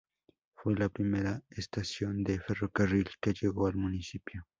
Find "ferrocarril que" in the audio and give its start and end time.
2.39-3.33